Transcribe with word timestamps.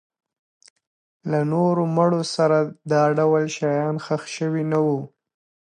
له 1.31 1.39
نورو 1.53 1.83
مړو 1.97 2.21
سره 2.35 2.57
دا 2.91 3.03
ډول 3.17 3.43
شیان 3.57 3.95
ښخ 4.05 4.23
شوي 4.35 4.63
نه 4.71 4.79
وو. 4.85 4.99